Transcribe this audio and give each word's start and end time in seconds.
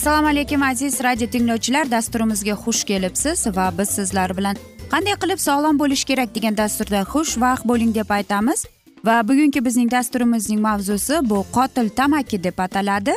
assalomu 0.00 0.28
alaykum 0.28 0.62
aziz 0.62 1.00
radio 1.04 1.26
tinglovchilar. 1.26 1.90
Dasturimizga 1.90 2.52
xush 2.52 2.84
kelibsiz 2.84 3.46
va 3.56 3.70
biz 3.78 3.88
sizlar 3.88 4.36
bilan 4.36 4.56
qanday 4.92 5.16
qilib 5.22 5.40
sog'lom 5.46 5.78
bo'lish 5.78 6.04
kerak 6.10 6.34
degan 6.34 6.56
dasturda 6.56 7.00
xushvaqt 7.12 7.64
bo'ling 7.70 7.94
deb 7.94 8.10
aytamiz. 8.18 8.64
Va 9.04 9.16
bugungi 9.28 9.64
bizning 9.64 9.90
dasturimizning 9.90 10.60
mavzusi 10.60 11.20
bu 11.30 11.44
qotil 11.56 11.88
tamaki 11.88 12.42
deb 12.44 12.58
ataladi. 12.58 13.14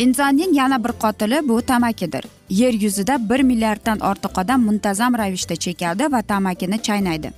Insonning 0.00 0.56
yana 0.56 0.84
bir 0.84 0.92
qotili 1.02 1.48
bu 1.48 1.62
tamakidir. 1.62 2.24
Yer 2.50 2.72
yuzida 2.72 3.30
bir 3.30 3.40
milliarddan 3.40 3.98
ortiq 3.98 4.40
odam 4.40 4.60
muntazam 4.62 5.18
ravishda 5.18 5.56
chekadi 5.56 6.12
va 6.12 6.22
tamakini 6.22 6.82
chaynaydi. 6.82 7.30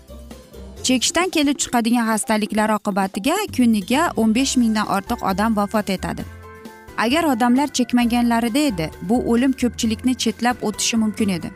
Chekishdan 0.82 1.28
kelib 1.36 1.56
chiqadigan 1.62 2.06
xastaliklar 2.10 2.70
oqibatiga 2.78 3.36
kuniga 3.56 4.02
o'n 4.16 4.34
besh 4.34 4.56
mingdan 4.56 4.86
ortiq 4.96 5.20
odam 5.30 5.56
vafot 5.56 5.90
etadi. 5.90 6.22
Agar 7.04 7.24
odamlar 7.24 7.68
chekmaganlarida 7.78 8.62
edi 8.70 8.90
bu 9.02 9.16
o'lim 9.32 9.52
ko'pchilikni 9.52 10.14
chetlab 10.14 10.56
o'tishi 10.62 10.96
mumkin 10.96 11.28
edi. 11.28 11.50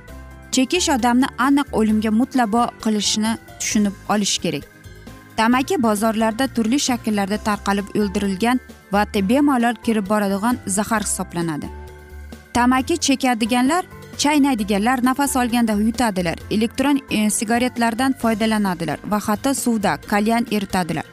Chekish 0.52 0.88
odamni 0.96 1.28
aniq 1.38 1.68
o'limga 1.72 2.10
mutlabo 2.10 2.62
qilishini 2.84 3.32
tushunib 3.60 3.94
olish 4.08 4.38
kerak. 4.38 4.64
Tamaki 5.36 5.82
bozorlarda 5.82 6.46
turli 6.54 6.78
shakllarda 6.88 7.38
tarqalib 7.48 7.88
o'ldirilgan 7.98 8.60
va 8.92 9.06
bemalol 9.14 9.74
kirib 9.84 10.08
boradigan 10.08 10.58
zahar 10.66 11.02
hisoblanadi. 11.02 11.66
Tamaki 12.54 12.96
chekadiganlar 12.98 13.84
chaynaydiganlar 14.18 15.04
nafas 15.04 15.36
olganda 15.36 15.72
yutadilar. 15.72 16.38
Elektron 16.50 17.00
e, 17.10 17.30
sigaretlardan 17.30 18.12
foydalanadilar 18.12 18.98
va 19.10 19.18
hatto 19.18 19.54
suvda 19.54 19.96
kalyan 19.96 20.46
eritadilar. 20.50 21.04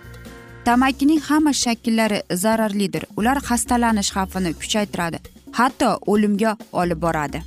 Tamakining 0.66 1.22
hamma 1.22 1.54
shakllari 1.54 2.22
zararlidir. 2.34 3.04
Ular 3.18 3.38
xastalanish 3.38 4.12
xavfini 4.16 4.54
kuchaytiradi 4.54 5.20
hatto 5.54 6.00
o'limga 6.06 6.58
olib 6.72 7.02
boradi. 7.02 7.42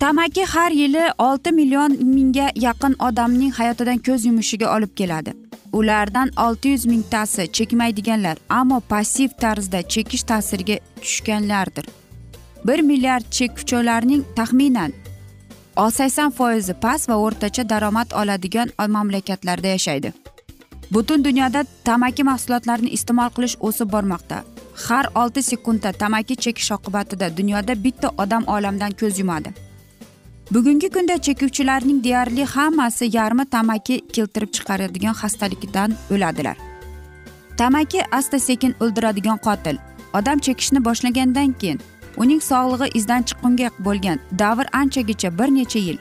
Tamaki 0.00 0.44
har 0.44 0.70
yili 0.70 1.04
olti 1.18 1.52
million 1.52 1.92
mingga 2.14 2.50
yaqin 2.54 2.94
odamning 3.08 3.52
hayotidan 3.52 3.98
ko'z 4.06 4.24
yumishiga 4.24 4.76
olib 4.76 4.94
keladi. 4.96 5.39
Ulardan 5.72 6.30
olti 6.36 6.68
yuz 6.68 6.86
mingtasi 6.86 7.52
chekmaydiganlar 7.52 8.38
ammo 8.48 8.80
passiv 8.80 9.28
tarzda 9.40 9.82
chekish 9.82 10.22
ta'siriga 10.22 10.76
tushganlardir. 11.00 11.84
Bir 12.64 12.80
milliard 12.80 13.24
chekuvchilarning 13.30 14.24
taxminan 14.36 14.92
sakson 15.88 16.30
foizi 16.30 16.74
past 16.74 17.08
va 17.08 17.16
o'rtacha 17.16 17.68
daromad 17.68 18.12
oladigan 18.12 18.68
mamlakatlarda 18.88 19.66
yashaydi. 19.66 20.12
Butun 20.90 21.24
dunyoda 21.24 21.64
tamaki 21.84 22.22
mahsulotlarini 22.22 22.90
iste'mol 22.90 23.30
qilish 23.36 23.56
o'sib 23.60 23.92
bormoqda. 23.92 24.44
Har 24.88 25.06
olti 25.14 25.42
sekundda 25.42 25.92
tamaki 25.92 26.36
chekish 26.36 26.72
oqibatida 26.72 27.36
dunyoda 27.36 27.84
bitta 27.84 28.08
odam 28.18 28.44
olamdan 28.46 28.92
ko'z 29.00 29.18
yumadi. 29.18 29.69
Bugungi 30.50 30.90
kunda 30.90 31.18
chekuvchilarning 31.18 32.04
deyarli 32.04 32.44
hammasi 32.44 33.16
yarmi 33.16 33.44
tamaki 33.44 34.00
keltirib 34.12 34.50
chiqaradigan 34.56 35.14
xastalikdan 35.14 35.94
o'ladilar. 36.10 36.56
Tamaki 37.56 38.00
asta 38.12 38.38
sekin 38.38 38.74
o'ldiradigan 38.80 39.38
qotil. 39.46 39.76
Odam 40.14 40.38
chekishni 40.38 40.84
boshlagandan 40.84 41.52
keyin 41.52 41.80
uning 42.16 42.40
sog'lig'i 42.50 42.90
izdan 42.98 43.22
chiqqunga 43.22 43.68
bo'lgan 43.78 44.18
davr 44.38 44.66
anchagacha 44.80 45.38
bir 45.38 45.48
necha 45.58 45.78
yil. 45.78 45.98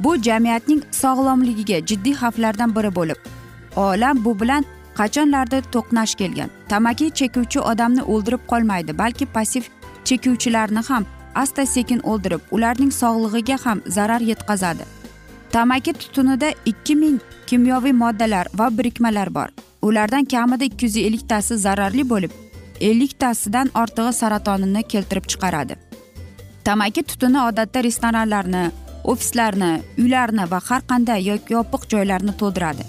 Bu 0.00 0.16
jamiyatning 0.22 0.82
sog'lomligiga 1.02 1.78
jiddiy 1.86 2.14
xavflardan 2.22 2.76
biri 2.76 2.90
bo'lib 2.98 3.18
olam 3.76 4.24
bu 4.24 4.40
bilan 4.40 4.64
qachonlardir 4.98 5.62
to'qnash 5.74 6.14
kelgan. 6.20 6.50
Tamaki 6.68 7.10
chekuvchi 7.10 7.60
odamni 7.60 8.02
o'ldirib 8.02 8.42
qolmaydi 8.52 8.98
balki 8.98 9.26
passiv 9.26 9.62
chekuvchilarni 10.04 10.82
ham 10.88 11.04
asta 11.42 11.66
sekin 11.66 12.00
o'ldirib 12.10 12.40
ularning 12.56 12.92
sog'lig'iga 13.00 13.56
ham 13.64 13.82
zarar 13.86 14.20
yetkazadi. 14.30 14.84
Tamaki 15.52 15.92
tutunida 15.92 16.52
ikki 16.66 16.96
ming 16.96 17.20
kimyoviy 17.46 17.92
moddalar 17.92 18.46
va 18.58 18.78
birikmalar 18.78 19.34
bor. 19.34 19.48
Ulardan 19.82 20.24
kamida 20.24 20.64
ikki 20.64 20.86
yuz 20.86 20.96
elliktasi 20.96 21.58
zararli 21.58 22.04
bo'lib 22.10 22.30
elliktasidan 22.80 23.70
ortig'i 23.74 24.12
saratonini 24.12 24.82
keltirib 24.82 25.26
chiqaradi. 25.32 25.76
Tamaki 26.64 27.02
tutuni 27.02 27.40
odatda 27.40 27.84
restoranlarni 27.84 28.64
ofislarni 29.04 29.70
uylarni 29.98 30.50
va 30.50 30.60
har 30.68 30.82
qanday 30.90 31.20
yopiq 31.56 31.82
joylarni 31.92 32.32
to'ldiradi. 32.40 32.84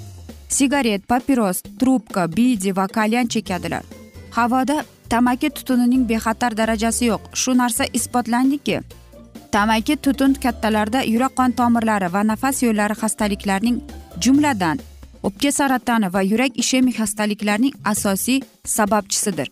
Sigaret 0.49 1.07
papiros 1.07 1.63
trubka 1.79 2.27
bidi 2.37 2.75
va 2.75 2.87
kalyan 2.87 3.27
chekadilar. 3.27 3.83
Havoda 4.31 4.83
tamaki 5.11 5.49
tutunining 5.49 6.03
bexatar 6.09 6.55
darajasi 6.57 7.05
yo'q. 7.11 7.21
Shu 7.41 7.51
narsa 7.57 7.85
isbotlandiki. 7.93 8.79
Tamaki 9.51 9.95
tutun 9.97 10.33
kattalarda 10.43 10.99
yurak 11.13 11.33
qon 11.39 11.51
tomirlari 11.59 12.07
va 12.13 12.21
nafas 12.23 12.63
yo'llari 12.65 12.95
xastaliklarining 13.01 13.77
jumladan 14.23 14.79
o'pka 15.27 15.51
saratoni 15.57 16.13
va 16.13 16.21
yurak 16.31 16.51
ishemik 16.63 16.95
xastaliklarning 17.01 17.73
asosiy 17.91 18.39
sababchisidir. 18.75 19.47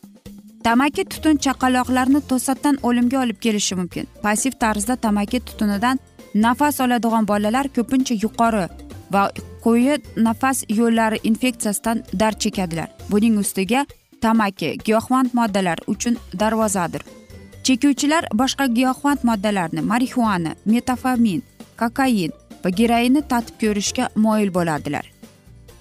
Tamaki 0.64 1.04
tutun 1.12 1.36
chaqaloqlarni 1.46 2.22
to'satdan 2.30 2.76
o'limga 2.88 3.18
olib 3.24 3.40
kelishi 3.44 3.76
mumkin. 3.76 4.08
Passiv 4.24 4.54
tarzda 4.64 4.96
tamaki 4.96 5.40
tutunidan 5.40 6.00
nafas 6.36 6.80
oladigan 6.84 7.28
bolalar 7.28 7.68
ko'pincha 7.76 8.16
yuqori 8.24 8.66
va 9.14 9.22
quyi 9.64 9.96
nafas 10.28 10.58
yo'llari 10.80 11.18
infeksiyasidan 11.30 11.98
dard 12.20 12.38
chekadilar. 12.44 12.90
Buning 13.12 13.38
ustiga 13.44 13.86
tamaki 14.22 14.78
giyohvand 14.86 15.30
moddalar 15.34 15.78
uchun 15.88 16.18
darvozadir. 16.40 17.04
Chekuvchilar 17.64 18.24
boshqa 18.34 18.66
giyohvand 18.78 19.24
moddalarni 19.24 19.82
marixuana 19.82 20.56
metafamin 20.66 21.42
kokain 21.80 22.32
va 22.66 22.70
geroinni 22.70 23.22
tatib 23.32 23.56
ko'rishga 23.62 24.10
moyil 24.16 24.54
bo'ladilar 24.58 25.06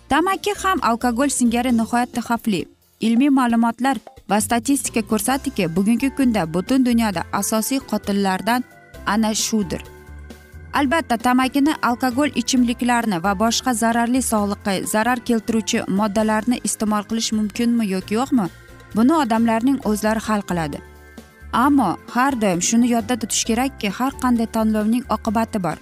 tamaki 0.08 0.52
ham 0.62 0.78
alkogol 0.82 1.28
singari 1.28 1.72
nihoyatda 1.72 2.20
xavfli. 2.28 2.66
Ilmiy 3.00 3.30
ma'lumotlar 3.30 3.98
va 4.30 4.40
statistika 4.40 5.02
ko'rsatdiki 5.10 5.68
bugungi 5.76 6.10
kunda 6.16 6.42
butun 6.54 6.86
dunyoda 6.86 7.22
asosiy 7.32 7.80
qotillardan 7.90 8.64
ana 9.06 9.34
shudir. 9.34 9.82
Albatta 10.72 11.16
tamakini 11.16 11.74
alkogol 11.82 12.30
ichimliklarni 12.34 13.22
va 13.24 13.32
boshqa 13.42 13.74
zararli 13.74 14.22
sog'liqqa 14.22 14.74
zarar 14.92 15.20
keltiruvchi 15.28 15.82
moddalarni 15.88 16.60
iste'mol 16.68 17.04
qilish 17.10 17.32
mumkinmi 17.38 17.88
yoki 17.94 18.14
yo'qmi 18.14 18.46
buni 18.96 19.14
odamlarning 19.22 19.78
o'zlari 19.90 20.20
hal 20.28 20.42
qiladi. 20.50 20.78
Ammo 21.52 21.96
har 22.14 22.40
doim 22.40 22.62
shuni 22.68 22.88
yodda 22.94 23.16
tutish 23.16 23.44
kerakki 23.50 23.88
har 23.98 24.12
qanday 24.22 24.46
tanlovning 24.56 25.04
oqibati 25.16 25.62
bor. 25.66 25.76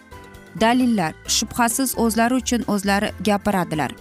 Dalillar 0.61 1.13
shubhasiz 1.37 1.95
o'zlari 2.05 2.35
uchun 2.43 2.63
o'zlari 2.75 3.11
gapiradilar. 3.29 3.93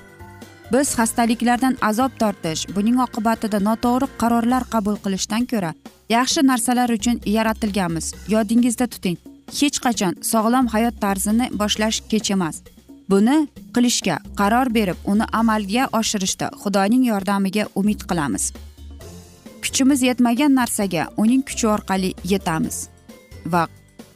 Biz 0.74 0.88
xastaliklardan 0.98 1.78
azob 1.90 2.12
tortish 2.22 2.68
buning 2.76 2.98
oqibatida 3.08 3.60
noto'g'ri 3.70 4.08
qarorlar 4.22 4.64
qabul 4.74 4.98
qilishdan 5.04 5.44
ko'ra 5.52 5.72
yaxshi 6.10 6.48
narsalar 6.52 6.90
uchun 6.98 7.22
yaratilganmiz. 7.38 8.14
Yodingizda 8.34 8.88
tuting. 8.88 9.18
Hech 9.60 9.80
qachon 9.86 10.14
sog'lom 10.32 10.68
hayot 10.74 10.96
tarzini 11.02 11.50
boshlash 11.60 12.02
kech 12.12 12.32
emas. 12.32 12.62
Buni 13.10 13.48
qilishga 13.76 14.18
qaror 14.40 14.74
berib 14.78 14.98
uni 15.06 15.26
amalga 15.40 15.84
oshirishda 16.00 16.50
xudoning 16.62 17.04
yordamiga 17.12 17.68
umid 17.76 18.02
qilamiz. 18.10 18.54
Kuchimiz 19.64 20.02
yetmagan 20.02 20.56
narsaga 20.60 21.08
uning 21.18 21.44
kuchi 21.48 21.68
orqali 21.68 22.14
yetamiz. 22.32 22.78
Va 23.46 23.68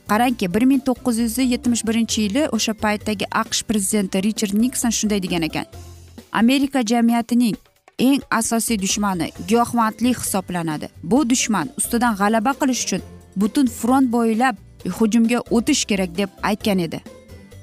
qarangki 0.10 0.54
bir 0.54 0.64
ming 0.72 0.82
to'qqiz 0.88 1.18
yuz 1.24 1.38
yetmish 1.54 1.84
birinchi 1.88 2.22
yili 2.22 2.44
o'sha 2.56 2.74
paytdagi 2.84 3.26
aqsh 3.42 3.62
prezidenti 3.70 4.24
richard 4.28 4.54
nikson 4.64 4.92
shunday 4.98 5.20
degan 5.26 5.44
ekan. 5.50 5.66
Amerika 6.32 6.80
jamiyatining 6.92 7.56
eng 8.00 8.22
asosiy 8.40 8.78
dushmani 8.82 9.28
giyohvandlik 9.48 10.18
hisoblanadi. 10.24 10.90
Bu 11.04 11.30
dushman 11.30 11.70
ustidan 11.78 12.14
g'alaba 12.22 12.52
qilish 12.62 12.84
uchun 12.86 13.02
butun 13.42 13.68
front 13.80 14.08
bo'ylab 14.16 14.56
hujumga 14.88 15.40
o'tish 15.52 15.86
kerak 15.86 16.18
deb 16.18 16.30
aytgan 16.44 16.80
edi. 16.80 17.02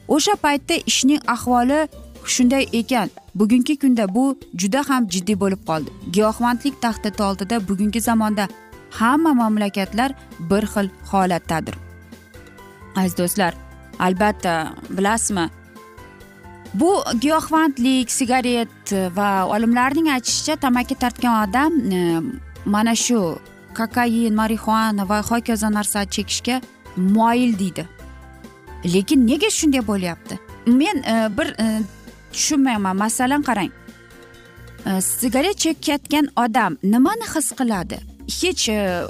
O'sha 0.08 0.34
paytda 0.36 0.74
ishning 0.86 1.20
ahvoli 1.26 1.88
shunday 2.24 2.68
ekan. 2.72 3.10
Bugungi 3.34 3.78
kunda 3.78 4.14
bu 4.14 4.38
juda 4.56 4.82
ham 4.88 5.08
jiddiy 5.08 5.40
bo'lib 5.40 5.62
qoldi. 5.66 5.90
Giyohvandlik 6.12 6.82
tahdidi 6.82 7.22
oldida 7.22 7.68
bugungi 7.68 8.00
zamonda 8.00 8.48
hamma 8.90 9.34
mamlakatlar 9.34 10.12
bir 10.50 10.62
xil 10.72 10.88
holatdadir. 11.10 11.74
Aziz 12.96 13.18
do'stlar 13.18 13.54
albatta 13.98 14.74
bilasizmi? 14.90 15.48
Bu 16.74 16.90
giyohvandlik 17.20 18.10
sigaret 18.10 18.92
va 19.16 19.46
olimlarning 19.46 20.08
aytishicha 20.08 20.56
tamaki 20.56 20.94
tortgan 20.94 21.48
odam 21.48 21.72
e, 21.92 22.20
mana 22.64 22.94
shu 22.94 23.38
kokain 23.74 24.34
marixuana 24.34 25.08
va 25.08 25.22
hokazo 25.22 25.70
narsa 25.70 26.04
chekishga 26.04 26.60
moyil 26.96 27.58
deydi. 27.58 27.88
Lekin 28.84 29.26
nega 29.26 29.50
shunday 29.50 29.86
bo'lyapti? 29.86 30.38
Men 30.66 30.96
e, 31.02 31.38
bir 31.38 31.46
e, 31.46 31.82
tushunmayman. 32.32 32.96
Masalan 32.96 33.42
qarang. 33.42 33.70
E, 34.86 35.00
sigaret 35.00 35.58
chekayotgan 35.58 36.28
odam 36.36 36.76
nimani 36.82 37.26
his 37.34 37.52
qiladi? 37.52 37.98
Hech 38.40 38.68
e, 38.68 39.02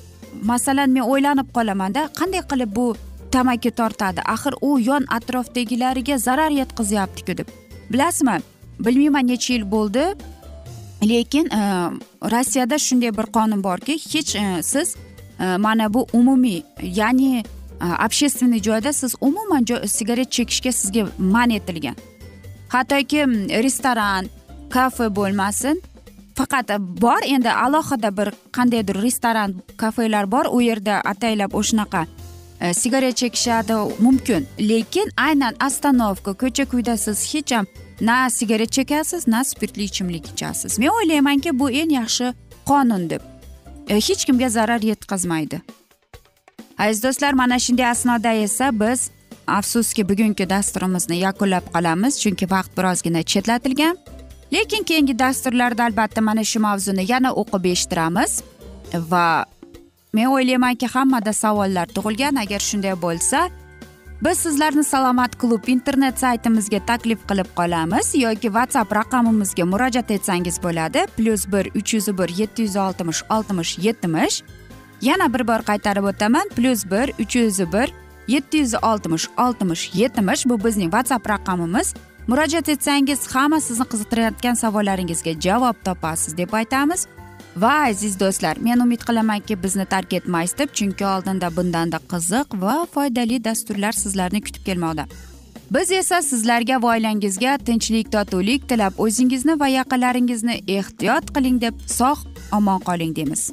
masalan 0.43 0.91
men 0.91 1.03
o'ylanib 1.03 1.49
qolamanda 1.56 2.09
qanday 2.19 2.43
qilib 2.50 2.77
bu 2.77 2.97
tamaki 3.33 3.71
tortadi? 3.71 4.21
Axir 4.35 4.55
u 4.61 4.79
yon 4.81 5.05
atrofdagilariga 5.09 6.19
zarar 6.19 6.50
yetkazyaptiku 6.50 7.38
deb. 7.38 7.49
Bilasizmi? 7.91 8.41
Bilmayman 8.81 9.27
necha 9.27 9.55
yil 9.55 9.71
bo'ldi. 9.71 10.05
Lekin 11.03 11.47
e, 11.47 11.61
rossiyada 12.33 12.79
shunday 12.79 13.12
bir 13.19 13.27
qonun 13.37 13.62
borki 13.65 13.99
hech 14.12 14.37
e, 14.37 14.62
siz 14.62 14.97
e, 15.41 15.56
mana 15.56 15.94
bu 15.94 16.06
umumiy 16.12 16.62
ya'ni 16.83 17.44
общественный 17.81 18.62
joyda 18.62 18.93
siz 18.93 19.14
umuman 19.20 19.64
sigaret 19.87 20.31
chekishga 20.31 20.73
sizga 20.73 21.06
man 21.19 21.50
etilgan 21.50 21.96
hattoki 22.69 23.25
restoran 23.62 24.26
kafe 24.70 25.17
bo'lmasin 25.17 25.82
faqat 26.34 26.69
bor 26.78 27.20
endi 27.25 27.50
alohida 27.50 28.17
bir 28.17 28.28
qandaydir 28.52 29.02
restoran 29.02 29.55
kafelar 29.76 30.31
bor 30.31 30.44
u 30.50 30.61
yerda 30.61 31.00
ataylab 31.05 31.52
o'shanaqa 31.55 32.06
sigaret 32.73 33.17
chekishadi 33.17 33.73
mumkin 33.99 34.46
lekin 34.58 35.08
aynan 35.17 35.55
ostanovka 35.67 36.32
ko'cha 36.34 36.64
kuyda 36.64 36.96
siz 36.96 37.19
hech 37.34 37.52
ham 37.56 37.67
na 38.00 38.31
sigaret 38.31 38.70
chekasiz 38.73 39.28
na 39.28 39.44
spirtli 39.44 39.82
ichimlik 39.82 40.28
ichasiz 40.32 40.78
men 40.78 40.88
o'ylaymanki 40.88 41.58
bu 41.58 41.70
eng 41.70 41.93
yaxshi 42.00 42.26
qonun 42.67 43.11
deb 43.11 43.23
hech 43.88 44.25
kimga 44.26 44.49
zarar 44.49 44.81
yetkazmaydi 44.81 45.61
aziz 46.78 47.02
do'stlar 47.02 47.32
mana 47.32 47.58
shunday 47.58 47.87
asnoda 47.87 48.32
esa 48.32 48.81
biz 48.81 49.11
afsuski 49.46 50.08
bugungi 50.08 50.50
dasturimizni 50.50 51.17
yakunlab 51.17 51.67
qolamiz 51.75 52.20
chunki 52.23 52.50
vaqt 52.50 52.76
birozgina 52.78 53.23
chetlatilgan. 53.23 53.96
Lekin 54.52 54.82
keyingi 54.84 55.19
dasturlarda 55.19 55.84
albatta 55.84 56.20
mana 56.20 56.44
shu 56.44 56.61
mavzuni 56.61 57.05
yana 57.12 57.31
o'qib 57.32 57.64
eshittiramiz 57.73 58.43
va 59.11 59.44
men 60.12 60.26
o'ylaymanki 60.26 60.87
hammada 60.87 61.32
savollar 61.32 61.87
tug'ilgan. 61.87 62.37
Agar 62.44 62.61
shunday 62.61 62.94
bo'lsa 63.06 63.49
biz 64.25 64.38
sizlarni 64.38 64.84
salomat 64.84 65.38
klub 65.38 65.69
internet 65.69 66.19
saytimizga 66.19 66.81
taklif 66.87 67.20
qilib 67.28 67.50
qolamiz 67.58 68.14
yoki 68.14 68.49
whatsapp 68.56 68.93
raqamimizga 69.00 69.64
murojaat 69.73 70.11
etsangiz 70.11 70.62
bo'ladi. 70.62 71.06
Plyus 71.17 71.46
bir 71.52 71.64
uch 71.78 71.94
yuz 71.94 72.08
bir 72.19 72.28
yetti 72.40 72.62
yuz 72.62 72.76
oltmish 72.76 73.23
oltmish 73.31 73.78
yetmish 73.78 74.43
yana 75.02 75.32
bir 75.34 75.48
bor 75.48 75.62
qaytarib 75.69 76.04
o'taman. 76.04 76.48
Plyus 76.56 76.84
bir 76.90 77.12
uch 77.22 77.37
yuz 77.37 77.58
bir 77.72 77.93
yetti 78.28 78.56
yuz 78.58 78.75
oltmish 78.75 79.28
oltmish 79.38 79.94
yetmish. 79.94 80.46
Bu 80.46 80.64
bizning 80.64 80.90
whatsapp 80.93 81.28
raqamimiz. 81.28 81.94
Murojaat 82.26 82.69
etsangiz 82.69 83.26
hamma 83.34 83.60
sizni 83.60 83.84
qiziqtirayotgan 83.93 84.54
savollaringizga 84.54 85.32
javob 85.40 85.76
topasiz 85.84 86.37
deb 86.37 86.52
aytamiz. 86.52 87.06
Va 87.56 87.72
aziz 87.90 88.20
do'stlar 88.20 88.56
men 88.60 88.81
umid 88.81 89.00
qilamanki 89.08 89.62
bizni 89.62 89.84
tark 89.84 90.12
etmaysiz 90.12 90.58
deb 90.58 90.75
chunki 90.75 91.06
oldinda 91.06 91.56
bundanda 91.56 91.99
qiziq 92.12 92.60
va 92.62 92.87
foydali 92.94 93.44
dasturlar 93.44 93.92
sizlarni 93.92 94.40
kutib 94.42 94.64
kelmoqda. 94.64 95.06
Biz 95.70 95.90
esa 95.90 96.22
sizlarga 96.22 96.82
va 96.82 96.88
oilangizga 96.94 97.58
tinchlik 97.58 98.12
totuvlik 98.12 98.69
tilab 98.69 98.99
o'zingizni 98.99 99.60
va 99.60 99.69
yaqinlaringizni 99.69 100.60
ehtiyot 100.78 101.32
qiling 101.34 101.60
deb 101.60 101.75
sog' 101.99 102.26
omon 102.52 102.81
qoling 102.88 103.16
deymiz. 103.16 103.52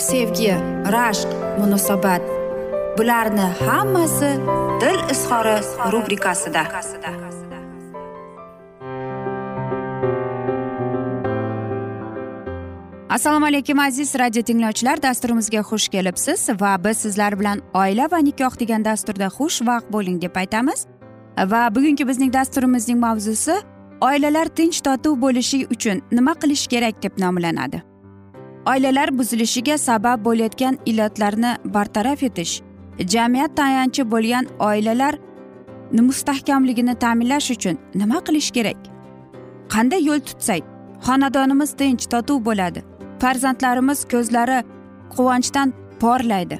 sevgi 0.00 0.54
rashq 0.94 1.28
munosabat. 1.60 2.22
Bularni 2.98 3.46
hammasi 3.66 4.30
dil 4.80 5.00
izhori 5.14 5.56
rubrikasida. 5.92 6.62
Assalomu 13.10 13.46
alaykum 13.46 13.78
aziz 13.78 14.14
radio 14.18 14.42
tinglovchilar. 14.42 15.02
Dasturimizga 15.02 15.60
xush 15.60 15.88
kelibsiz 15.88 16.48
va 16.60 16.84
biz 16.84 16.96
sizlar 16.96 17.38
bilan 17.40 17.60
oila 17.74 18.06
va 18.12 18.18
nikoh 18.18 18.60
degan 18.60 18.84
dasturda 18.84 19.26
xushvaqt 19.26 19.92
bo'ling 19.92 20.22
deb 20.22 20.36
aytamiz. 20.36 20.86
Va 21.38 21.74
bugungi 21.74 22.08
bizning 22.08 22.32
dasturimizning 22.32 22.98
mavzusi 22.98 23.56
oilalar 24.00 24.46
tinch 24.46 24.80
totuv 24.80 25.20
bo'lishi 25.22 25.66
uchun 25.74 26.02
nima 26.12 26.34
qilish 26.34 26.66
kerak 26.66 27.02
deb 27.02 27.18
nomlanadi. 27.18 27.89
Oilalar 28.66 29.18
buzilishiga 29.18 29.78
sabab 29.78 30.24
bo'layotgan 30.24 30.78
illatlarni 30.86 31.56
bartaraf 31.64 32.22
etish 32.22 32.62
jamiyat 32.98 33.56
tayanchi 33.56 34.10
bo'lgan 34.10 34.46
oilalar 34.58 35.14
mustahkamligini 35.92 36.94
ta'minlash 36.94 37.50
uchun 37.50 37.78
nima 37.94 38.18
qilish 38.26 38.50
kerak? 38.50 38.76
Qanday 39.68 40.04
yo'l 40.08 40.20
tutsak 40.20 40.62
xonadonimiz 41.06 41.72
tinch 41.76 42.06
totuv 42.12 42.44
bo'ladi 42.48 42.82
farzandlarimiz 43.20 44.04
ko'zlari 44.12 44.58
quvonchdan 45.14 45.72
porlaydi. 46.00 46.58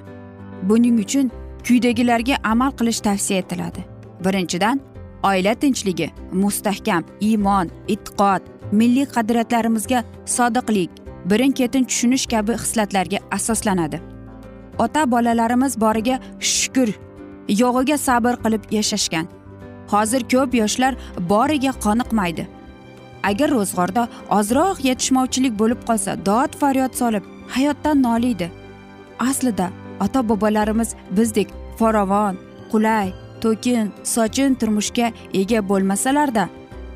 Buning 0.62 0.98
uchun 1.04 1.30
quyidagilarga 1.66 2.36
amal 2.44 2.70
qilish 2.78 3.00
tavsiya 3.00 3.38
etiladi. 3.38 3.84
Birinchidan 4.24 4.80
oila 5.22 5.54
tinchligi 5.54 6.10
mustahkam 6.32 7.04
iymon 7.20 7.70
e'tiqod 7.88 8.42
milliy 8.72 9.06
qadriyatlarimizga 9.14 10.04
sodiqlik 10.36 10.90
birin 11.24 11.52
ketin 11.52 11.84
tushunish 11.84 12.26
kabi 12.26 12.52
hislatlarga 12.52 13.18
asoslanadi. 13.30 14.00
Ota 14.78 15.10
bolalarimiz 15.10 15.80
boriga 15.80 16.20
shukur 16.40 16.88
yo'g'iga 17.48 17.98
sabr 17.98 18.34
qilib 18.44 18.62
yashashgan. 18.70 19.26
Hozir 19.92 20.22
ko'p 20.32 20.54
yoshlar 20.54 20.94
boriga 21.32 21.72
qoniqmaydi. 21.84 22.46
Agar 23.22 23.50
ro'zg'orda 23.50 24.08
ozroq 24.38 24.84
yetishmovchilik 24.88 25.58
bo'lib 25.58 25.80
qolsa 25.88 26.16
dod 26.26 26.56
faryod 26.60 26.92
solib 27.00 27.24
hayotdan 27.54 28.02
noliydi. 28.02 28.50
Aslida 29.18 29.70
ota 30.04 30.28
bobolarimiz 30.28 30.94
bizdek 31.16 31.48
farovon 31.78 32.38
qulay 32.72 33.12
to'kin 33.42 33.92
sochin 34.14 34.54
turmushga 34.60 35.12
ega 35.40 35.60
bo'lmasalarda 35.70 36.44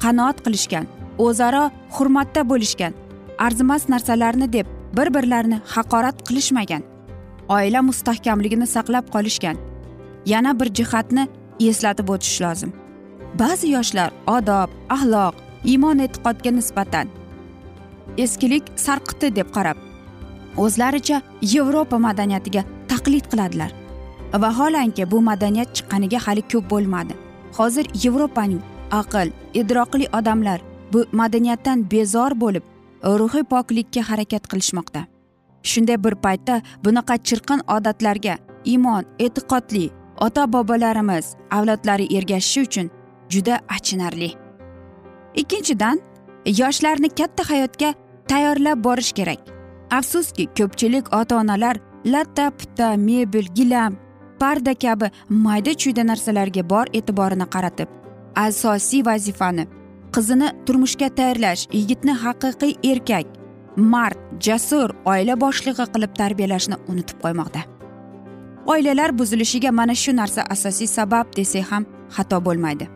qanoat 0.04 0.38
qilishgan 0.44 0.86
o'zaro 1.26 1.64
hurmatda 1.94 2.48
bo'lishgan. 2.50 2.92
Arzimas 3.38 3.88
narsalarni 3.88 4.52
deb 4.52 4.66
bir 4.96 5.14
birlarini 5.14 5.60
haqorat 5.66 6.28
qilishmagan. 6.28 6.82
Oila 7.48 7.82
mustahkamligini 7.82 8.66
saqlab 8.66 9.06
qolishgan. 9.14 9.56
Yana 10.26 10.60
bir 10.60 10.68
jihatni 10.74 11.28
eslatib 11.60 12.08
o'tish 12.08 12.40
lozim. 12.40 12.72
Ba'zi 13.38 13.68
yoshlar 13.76 14.10
odob 14.26 14.70
axloq 14.88 15.34
iymon 15.64 15.98
e'tiqodga 15.98 16.50
nisbatan 16.58 17.08
eskilik 18.24 18.64
sarqiti 18.76 19.36
deb 19.36 19.48
qarab 19.56 19.76
o'zlaricha 20.64 21.22
yevropa 21.54 21.98
madaniyatiga 21.98 22.62
taqlid 22.88 23.26
qiladilar. 23.32 23.72
Vaholanki 24.42 25.10
bu 25.10 25.20
madaniyat 25.30 25.74
chiqqaniga 25.76 26.18
hali 26.26 26.42
ko'p 26.52 26.70
bo'lmadi. 26.70 27.14
Hozir 27.58 27.86
yevropaning 28.04 28.62
aql 29.00 29.28
idroqli 29.60 30.06
odamlar 30.18 30.60
bu 30.92 31.04
madaniyatdan 31.12 31.90
bezor 31.90 32.32
bo'lib 32.40 32.64
ruhiy 33.04 33.44
poklikka 33.44 34.02
harakat 34.10 34.48
qilishmoqda. 34.50 35.06
Shunday 35.62 35.98
bir 36.04 36.14
paytda 36.24 36.62
bunaqa 36.84 37.16
chirqin 37.28 37.60
odatlarga 37.76 38.34
iymon 38.64 39.04
e'tiqodli 39.18 39.90
ota 40.26 40.52
bobolarimiz 40.52 41.26
avlodlari 41.50 42.06
ergashishi 42.16 42.60
uchun 42.66 42.90
juda 43.32 43.60
achinarli. 43.76 44.30
Ikkinchidan 45.34 46.00
yoshlarni 46.46 47.08
katta 47.08 47.42
hayotga 47.50 47.94
tayyorlab 48.28 48.84
borish 48.84 49.12
kerak. 49.12 49.40
Afsuski 49.90 50.44
ko'pchilik 50.58 51.12
ota 51.20 51.36
onalar 51.36 51.76
latta 52.04 52.50
putta 52.50 52.96
mebel 52.96 53.46
gilam 53.54 53.96
parda 54.40 54.74
kabi 54.74 55.10
mayda 55.28 55.72
chuyda 55.82 56.02
narsalarga 56.10 56.62
bor 56.72 56.86
e'tiborini 56.98 57.46
qaratib 57.54 57.88
asosiy 58.46 59.02
vazifani 59.06 59.64
qizini 60.14 60.48
turmushga 60.66 61.08
tayyorlash 61.18 61.62
yigitni 61.72 62.12
haqiqiy 62.24 62.72
erkak 62.90 63.26
mard 63.92 64.18
jasur 64.46 64.88
oila 65.12 65.34
boshlig'i 65.44 65.86
qilib 65.94 66.12
tarbiyalashni 66.20 66.76
unutib 66.90 67.18
qo'ymoqda. 67.24 67.62
Oilalar 68.72 69.10
buzilishiga 69.18 69.70
mana 69.78 69.94
shu 70.02 70.12
narsa 70.20 70.42
asosiy 70.54 70.88
sabab 70.96 71.26
desak 71.36 71.64
ham 71.70 71.84
xato 72.16 72.38
bo'lmaydi. 72.46 72.86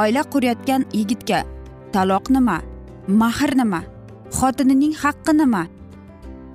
Oila 0.00 0.22
qurayotgan 0.32 0.82
yigitga 0.98 1.40
taloq 1.94 2.30
nima 2.36 2.58
mahr 3.22 3.50
nima 3.60 3.80
xotinining 4.38 4.94
haqqi 5.02 5.32
nima 5.40 5.62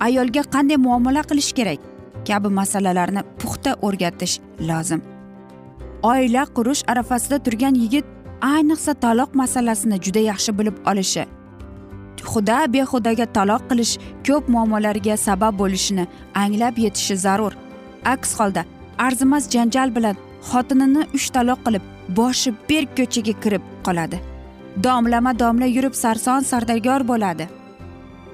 ayolga 0.06 0.42
qanday 0.54 0.78
muomala 0.86 1.22
qilish 1.30 1.52
kerak 1.58 1.80
kabi 2.28 2.48
masalalarni 2.60 3.22
puxta 3.40 3.70
o'rgatish 3.86 4.34
lozim. 4.68 5.00
Oila 6.12 6.42
qurish 6.56 6.82
arafasida 6.92 7.36
turgan 7.44 7.74
yigit 7.84 8.06
ayniqsa 8.42 8.92
taloq 9.04 9.30
masalasini 9.42 10.02
juda 10.04 10.22
yaxshi 10.30 10.58
bilib 10.58 10.76
olishi 10.90 11.24
xuda 12.30 12.58
behudaga 12.72 13.26
taloq 13.36 13.62
qilish 13.70 13.94
ko'p 14.26 14.48
muammolarga 14.54 15.16
sabab 15.26 15.58
bo'lishini 15.62 16.04
anglab 16.42 16.78
yetishi 16.84 17.16
zarur. 17.24 17.52
Aks 18.04 18.30
holda 18.38 18.62
arzimas 19.06 19.44
janjal 19.54 19.94
bilan 19.96 20.16
xotinini 20.50 21.02
uch 21.16 21.26
taloq 21.36 21.60
qilib 21.66 21.84
boshi 22.18 22.50
berk 22.68 22.90
ko'chaga 22.98 23.34
kirib 23.42 23.64
qoladi. 23.86 24.18
Domlama 24.84 25.32
domla 25.42 25.66
yurib 25.76 25.94
sarson 26.02 26.40
sardargor 26.50 27.02
bo'ladi. 27.10 27.48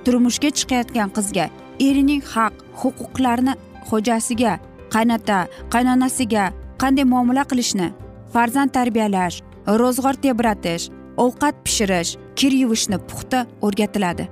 Turmushga 0.04 0.50
chiqayotgan 0.58 1.08
qizga 1.16 1.46
erining 1.88 2.22
haq 2.34 2.54
huquqlarini 2.80 3.54
xo'jasiga 3.88 4.52
qaynota 4.94 5.38
qaynonasiga 5.74 6.44
qanday 6.82 7.06
muomala 7.12 7.44
qilishni 7.50 7.88
farzand 8.32 8.70
tarbiyalash 8.76 9.36
ro'zg'or 9.68 10.14
tebratish 10.24 10.88
ovqat 11.16 11.54
pishirish 11.64 12.16
kir 12.36 12.52
yuvishni 12.52 12.98
puxta 12.98 13.46
o'rgatiladi. 13.62 14.28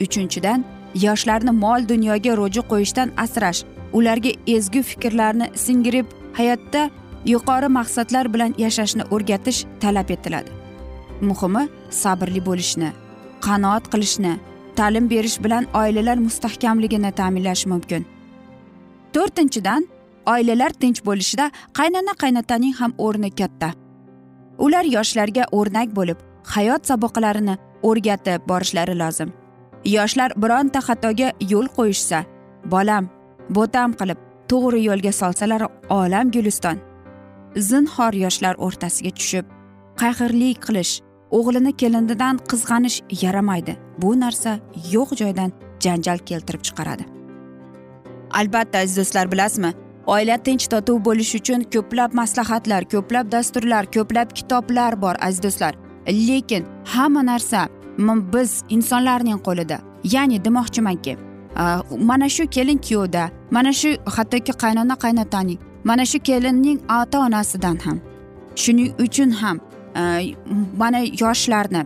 Uchinchidan 0.00 0.64
yoshlarni 0.94 1.52
mol 1.64 1.88
dunyoga 1.88 2.36
ro'ji 2.36 2.62
qo'yishdan 2.72 3.12
asrash 3.24 3.64
ularga 3.92 4.32
ezgu 4.56 4.82
fikrlarni 4.82 5.46
singirib 5.64 6.06
hayotda 6.38 6.90
yuqori 7.32 7.68
maqsadlar 7.78 8.32
bilan 8.34 8.54
yashashni 8.58 9.04
o'rgatish 9.14 9.64
talab 9.80 10.10
etiladi. 10.16 10.50
Muhimi 11.20 11.68
sabrli 11.90 12.42
bo'lishni 12.48 12.90
qanoat 13.46 13.84
qilishni 13.92 14.34
ta'lim 14.78 15.10
berish 15.10 15.38
bilan 15.44 15.64
oilalar 15.80 16.18
mustahkamligini 16.26 17.12
ta'minlash 17.20 17.66
mumkin. 17.72 18.06
To'rtinchidan 19.14 19.88
oilalar 20.34 20.70
tinch 20.82 21.00
bo'lishida 21.08 21.50
qaynona 21.78 22.14
qaynotaning 22.22 22.74
ham 22.80 22.92
o'rni 22.98 23.30
katta. 23.40 23.83
Ular 24.58 24.84
yoshlarga 24.84 25.44
o'rnak 25.52 25.94
bo'lib 25.98 26.18
hayot 26.54 26.86
saboqlarini 26.90 27.56
o'rgatib 27.82 28.48
borishlari 28.48 28.98
lozim. 28.98 29.32
Yoshlar 29.84 30.32
bironta 30.42 30.80
xatoga 30.88 31.32
yo'l 31.52 31.68
qo'yishsa 31.76 32.24
bolam 32.74 33.08
bo'tam 33.56 33.96
qilib 34.00 34.18
to'g'ri 34.50 34.80
yo'lga 34.88 35.12
solsalar 35.12 35.62
olam 35.90 36.30
guliston. 36.30 36.78
Zinhor 37.70 38.14
yoshlar 38.24 38.54
o'rtasiga 38.66 39.12
tushib 39.18 39.44
qahrlik 40.00 40.58
qilish 40.66 40.92
o'g'lini 41.38 41.72
kelinidan 41.80 42.40
qizg'anish 42.50 42.98
yaramaydi. 43.22 43.76
Bu 44.02 44.10
narsa 44.20 44.58
yo'q 44.94 45.16
joydan 45.20 45.50
janjal 45.84 46.18
keltirib 46.28 46.62
chiqaradi. 46.66 47.04
Albatta 48.40 48.78
aziz 48.78 48.96
do'stlar 49.00 49.32
bilasizmi? 49.32 49.70
Oila 50.06 50.38
tinch 50.38 50.68
totuv 50.72 51.04
bo'lishi 51.04 51.38
uchun 51.40 51.60
ko'plab 51.74 52.14
maslahatlar 52.20 52.82
ko'plab 52.92 53.32
dasturlar 53.32 53.84
ko'plab 53.96 54.28
kitoblar 54.38 55.02
bor 55.02 55.14
aziz 55.20 55.42
do'stlar. 55.42 55.74
Lekin 56.28 56.64
hamma 56.84 57.22
narsa 57.26 57.68
biz 58.32 58.62
insonlarning 58.68 59.40
qo'lida. 59.46 59.78
Ya'ni 60.04 60.44
demoqchimanki 60.44 61.16
mana 62.00 62.28
shu 62.28 62.46
kelin 62.46 62.78
kuyovda 62.78 63.30
mana 63.50 63.72
shu 63.72 63.90
hattoki 64.16 64.52
qaynona 64.62 64.96
qaynotaning 65.04 65.58
mana 65.84 66.04
shu 66.06 66.18
kelinning 66.18 66.78
ota 67.00 67.18
onasidan 67.26 67.76
ham 67.84 68.00
shuning 68.62 68.90
uchun 69.04 69.30
ham 69.30 69.60
mana 70.82 71.00
yoshlarni 71.22 71.82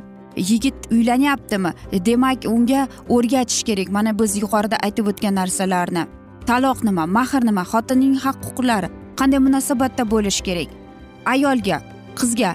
yigit 0.50 0.78
uylanyaptimi 0.90 1.70
demak 2.08 2.38
unga 2.54 2.88
o'rgatish 3.08 3.62
kerak. 3.68 3.88
Mana 3.96 4.18
biz 4.18 4.37
yuqorida 4.42 4.76
aytib 4.87 5.06
o'tgan 5.10 5.34
narsalarni 5.34 6.06
taloq 6.48 6.78
nima 6.88 7.04
mahr 7.16 7.42
nima 7.48 7.62
xotinning 7.72 8.14
haq 8.24 8.36
huquqlari 8.46 8.88
qanday 9.18 9.40
munosabatda 9.46 10.04
bo'lish 10.12 10.40
kerak? 10.46 10.68
Ayolga 11.32 11.78
qizga 12.18 12.50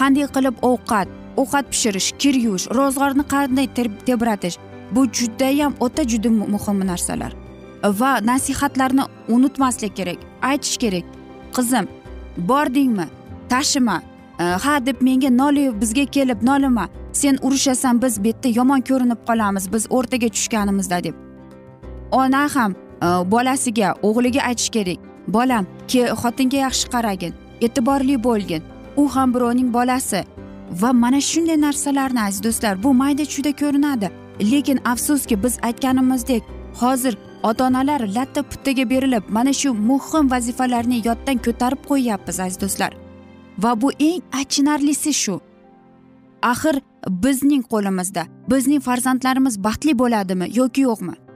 qanday 0.00 0.26
qilib 0.34 0.56
ovqat 0.70 1.08
ovqat 1.40 1.64
pishirish 1.72 2.08
kir 2.20 2.34
yuvish 2.44 2.66
ro'zg'orni 2.78 3.24
qanday 3.34 3.66
tebratish 4.08 4.56
bu 4.94 5.02
judayam 5.18 5.72
o'ta 5.84 6.02
juda 6.10 6.30
muhim 6.54 6.78
narsalar. 6.90 7.32
Va 8.00 8.12
nasihatlarni 8.30 9.04
unutmaslik 9.34 9.92
kerak 9.98 10.18
aytish 10.50 10.76
kerak. 10.82 11.06
Qizim 11.56 11.86
bordingmi? 12.50 13.06
Tashima. 13.52 13.96
Ha 14.64 14.74
deb 14.86 14.98
menga 15.06 15.30
noli 15.40 15.64
bizga 15.80 16.04
kelib 16.16 16.42
nolima 16.48 16.84
sen 17.12 17.38
urushasan 17.46 18.02
biz 18.02 18.14
bu 18.24 18.28
yerda 18.28 18.48
yomon 18.58 18.80
ko'rinib 18.88 19.20
qolamiz 19.28 19.64
biz 19.72 19.82
o'rtaga 19.96 20.28
tushganimizda 20.36 20.98
deb. 21.06 21.14
Ona 22.20 22.42
ham 22.54 22.74
Э, 23.02 23.30
bolasiga 23.30 23.94
o'g'liga 24.02 24.42
aytish 24.42 24.70
kerak. 24.76 24.98
Bolam 25.28 25.66
ke 25.90 26.02
xotinga 26.20 26.58
yaxshi 26.66 26.86
qaragin 26.94 27.32
e'tiborli 27.60 28.16
bo'lgin. 28.28 28.62
U 28.96 29.08
ham 29.14 29.34
birovning 29.34 29.72
bolasi. 29.72 30.24
Va 30.80 30.92
mana 30.92 31.20
shunday 31.30 31.58
narsalarni 31.66 32.20
aziz 32.26 32.42
do'stlar 32.46 32.82
bu 32.82 32.94
mayda 32.94 33.24
chuyda 33.32 33.52
ko'rinadi. 33.62 34.08
Lekin 34.50 34.78
afsuski 34.92 35.42
biz 35.42 35.58
aytganimizdek 35.62 36.42
hozir 36.80 37.14
ota 37.42 37.66
onalar 37.66 38.00
latta 38.16 38.42
puttaga 38.42 38.90
berilib 38.90 39.24
mana 39.28 39.52
shu 39.52 39.74
muhim 39.90 40.30
vazifalarni 40.30 40.98
yoddan 41.08 41.38
ko'tarib 41.46 41.80
qo'yyapmiz 41.90 42.40
aziz 42.40 42.60
do'stlar. 42.60 42.92
Va 43.62 43.80
bu 43.80 43.88
eng 44.08 44.22
achinarlisi 44.40 45.12
shu. 45.22 45.40
Axir 46.42 46.76
bizning 47.24 47.62
qo'limizda 47.72 48.22
bizning 48.50 48.80
farzandlarimiz 48.88 49.64
baxtli 49.64 49.98
bo'ladimi 50.02 50.46
yoki 50.60 50.80
yo'qmi? 50.88 51.27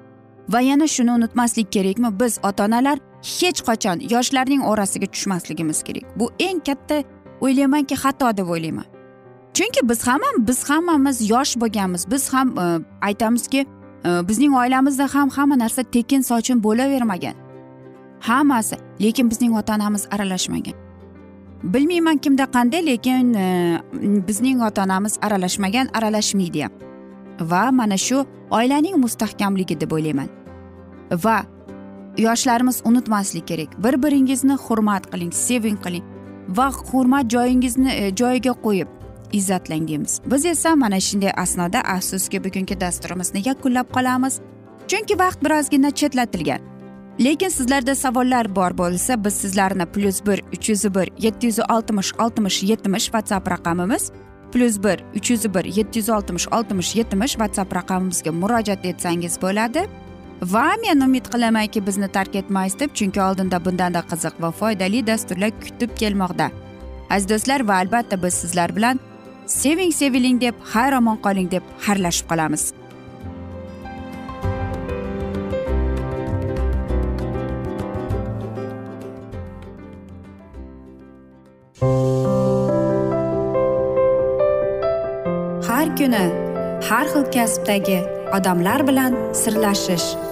Va 0.48 0.60
yana 0.60 0.86
shuni 0.86 1.10
unutmaslik 1.10 1.72
kerakmi? 1.72 2.20
Biz 2.20 2.38
ota 2.42 2.64
onalar 2.64 2.98
hech 3.22 3.60
qachon 3.68 4.00
yoshlarning 4.14 4.62
orasiga 4.62 5.06
tushmasligimiz 5.06 5.82
kerak. 5.82 6.04
Bu 6.18 6.30
eng 6.38 6.60
katta 6.66 7.02
o'ylaymanki 7.40 7.94
xato 7.94 8.36
deb 8.36 8.48
o'ylayman. 8.48 8.84
Chunki 9.54 9.88
biz 9.88 10.06
ham 10.06 10.20
biz 10.38 10.70
hammamiz 10.70 11.30
yosh 11.30 11.56
bo'lganmiz. 11.56 12.10
Biz 12.10 12.32
ham 12.32 12.58
e, 12.58 12.80
aytamizki 13.02 13.66
e, 14.04 14.28
bizning 14.28 14.56
oilamizda 14.56 15.14
ham 15.14 15.28
hamma 15.28 15.58
narsa 15.58 15.82
tekin 15.82 16.20
sochin 16.20 16.62
bo'lavermagan. 16.62 17.34
Hammasi 18.20 18.76
lekin 19.02 19.30
bizning 19.30 19.56
ota 19.58 19.74
onamiz 19.74 20.06
aralashmagan. 20.10 20.74
Bilmayman 21.62 22.16
kimda 22.16 22.42
qanday 22.42 22.86
lekin 22.86 23.34
e, 23.34 23.80
bizning 24.28 24.62
ota 24.62 24.82
onamiz 24.84 25.18
aralashmagan 25.22 25.88
aralashmaydi 25.94 26.62
ham. 26.62 26.72
Va 27.40 27.70
mana 27.72 27.96
shu 27.96 28.26
oilaning 28.50 28.96
mustahkamligi 28.96 29.80
deb 29.80 29.92
o'ylayman. 29.92 30.41
Va 31.10 31.44
yoshlarimiz 32.18 32.82
unutmaslik 32.84 33.48
kerak. 33.48 33.84
Bir 33.84 34.02
biringizni 34.02 34.54
hurmat 34.54 35.10
qiling 35.12 35.34
seving 35.34 35.78
qiling 35.84 36.04
va 36.48 36.70
hurmat 36.72 37.30
joyingizni 37.30 37.92
e, 37.92 38.16
joyiga 38.16 38.52
qo'yib 38.64 38.88
izzatlang 39.32 39.88
deymiz 39.88 40.20
biz 40.26 40.44
esa 40.46 40.76
mana 40.76 41.00
shunday 41.00 41.32
asnoda 41.36 41.80
afsuski 41.80 42.44
bugungi 42.44 42.80
dasturimizni 42.80 43.42
yakunlab 43.48 43.88
qolamiz. 43.96 44.40
Chunki 44.88 45.18
vaqt 45.18 45.44
birozgina 45.44 45.90
chetlatilgan. 45.90 46.60
Lekin 47.20 47.48
sizlarda 47.48 47.94
savollar 47.94 48.56
bor 48.56 48.78
bo'lsa 48.78 49.24
biz 49.24 49.34
sizlarni 49.34 49.86
plyus 49.86 50.26
bir 50.26 50.42
uch 50.56 50.68
yuz 50.70 50.84
bir 50.94 51.08
yetti 51.18 51.46
yuz 51.46 51.58
oltmish 51.70 52.12
oltmish 52.18 52.62
yetmish 52.62 53.04
whatsapp 53.04 53.50
raqamimiz 53.50 54.12
plyus 54.52 54.78
bir 54.84 55.04
uch 55.16 55.30
yuz 55.30 55.54
bir 55.54 55.64
yetti 55.64 55.98
yuz 55.98 56.08
oltmish 56.08 56.48
oltmish 56.48 56.96
yetmish 56.96 57.32
whatsapp 57.32 57.74
raqamimizga 57.76 58.32
murojaat 58.32 58.84
etsangiz 58.84 59.42
bo'ladi. 59.42 59.86
Va 60.42 60.74
men 60.82 61.00
umid 61.06 61.28
qilamanki 61.30 61.80
bizni 61.86 62.08
tark 62.08 62.34
etmaysiz 62.34 62.78
deb 62.80 62.94
chunki 62.98 63.20
oldinda 63.22 63.64
bundanda 63.64 64.02
qiziq 64.10 64.40
va 64.42 64.50
foydali 64.50 65.06
dasturlar 65.06 65.50
kutib 65.64 65.94
kelmoqda. 66.00 66.50
Aziz 67.10 67.28
do'stlar 67.30 67.60
va 67.68 67.78
albatta 67.82 68.22
biz 68.22 68.34
sizlar 68.34 68.76
bilan 68.76 69.00
seving 69.46 69.92
seviling 69.92 70.40
deb 70.40 70.54
xayr 70.72 70.98
omon 70.98 71.18
qoling 71.26 71.50
deb 71.50 71.62
xayrlashib 71.86 72.26
qolamiz. 72.30 72.72
Har 85.68 85.86
kuni 85.98 86.24
har 86.88 87.06
xil 87.14 87.24
kasbdagi 87.38 87.98
odamlar 88.36 88.80
bilan 88.88 89.12
sirlashish 89.42 90.31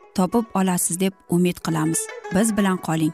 topib 0.15 0.45
olasiz 0.53 0.99
deb 0.99 1.13
umid 1.29 1.57
qilamiz. 1.65 1.99
Biz 2.35 2.57
bilan 2.57 2.77
qoling. 2.77 3.13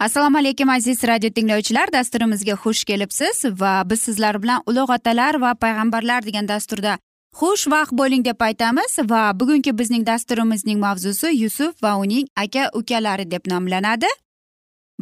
Assalomu 0.00 0.38
alaykum 0.38 0.68
aziz 0.68 1.04
radio 1.04 1.30
tinglovchilar. 1.30 1.92
Dasturimizga 1.92 2.52
xush 2.52 2.84
kelibsiz 2.84 3.44
va 3.60 3.82
biz 3.90 4.00
sizlar 4.00 4.42
bilan 4.42 4.62
ulug' 4.66 4.92
otalar 4.94 5.40
va 5.40 5.54
payg'ambarlar 5.54 6.26
degan 6.26 6.48
dasturda 6.48 6.98
xushvaqt 7.40 7.92
bo'ling 7.92 8.24
deb 8.24 8.40
aytamiz 8.40 8.98
va 9.12 9.22
bugungi 9.40 9.72
bizning 9.78 10.06
dasturimizning 10.06 10.78
mavzusi 10.80 11.32
yusuf 11.42 11.82
va 11.82 11.96
uning 11.96 12.28
aka 12.36 12.70
ukalari 12.74 13.30
deb 13.30 13.50
nomlanadi. 13.52 14.10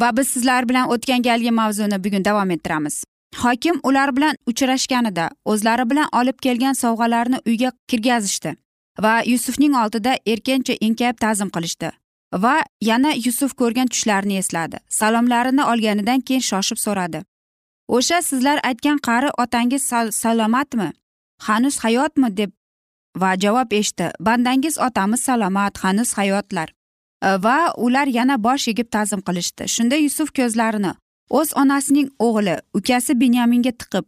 Va 0.00 0.16
biz 0.16 0.28
sizlar 0.28 0.68
bilan 0.68 0.88
o'tgan 0.90 1.22
galgi 1.22 1.50
mavzuni 1.50 2.04
bugun 2.04 2.24
davom 2.24 2.50
ettiramiz. 2.50 3.04
Hokim 3.42 3.80
ular 3.82 4.16
bilan 4.16 4.36
uchrashganida 4.46 5.30
o'zlari 5.44 5.90
bilan 5.90 6.08
olib 6.20 6.38
kelgan 6.46 6.72
sovg'alarni 6.82 7.38
uyga 7.46 7.72
kirgazishdi 7.88 8.56
va 9.04 9.14
yusufning 9.26 9.76
oldida 9.82 10.16
erkincha 10.26 10.74
enkayib 10.88 11.20
ta'zim 11.26 11.50
qilishdi 11.56 11.90
va 12.34 12.54
yana 12.80 13.12
yusuf 13.26 13.54
ko'rgan 13.54 13.86
tushlarini 13.86 14.36
esladi 14.42 14.78
salomlarini 14.88 15.64
olganidan 15.64 16.20
keyin 16.20 16.40
shoshib 16.40 16.78
so'radi. 16.86 17.24
O'sha 17.88 18.22
sizlar 18.22 18.60
aytgan 18.64 18.98
qari 18.98 19.30
otangiz 19.38 19.82
sal 19.82 20.10
salomatmi? 20.10 20.92
Hanuz 21.40 21.78
hayotmi? 21.84 22.36
deb 22.36 22.50
va 23.16 23.34
javob 23.38 23.72
eshitdi. 23.72 24.10
Bandangiz 24.20 24.78
otamiz 24.78 25.20
salomat 25.20 25.78
hanuz 25.78 26.12
hayotlar. 26.18 26.74
Va 27.22 27.74
ular 27.76 28.06
yana 28.06 28.44
bosh 28.44 28.68
egib 28.68 28.90
ta'zim 28.90 29.20
qilishdi. 29.20 29.68
Shunda 29.68 29.96
yusuf 29.96 30.32
ko'zlarini 30.38 30.92
o'z 31.30 31.52
onasining 31.56 32.08
o'g'li 32.18 32.56
ukasi 32.78 33.20
binyaminga 33.20 33.72
tiqib 33.80 34.04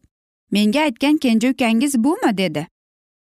menga 0.51 0.81
aytgan 0.81 1.19
kenja 1.19 1.51
ukangiz 1.51 1.95
bumi? 2.05 2.31
dedi. 2.37 2.67